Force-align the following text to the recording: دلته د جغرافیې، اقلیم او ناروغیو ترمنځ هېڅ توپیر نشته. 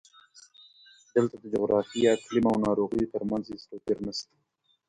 دلته 1.13 1.35
د 1.41 1.43
جغرافیې، 1.53 2.13
اقلیم 2.15 2.45
او 2.51 2.57
ناروغیو 2.65 3.11
ترمنځ 3.13 3.43
هېڅ 3.51 3.61
توپیر 3.71 3.97
نشته. 4.05 4.33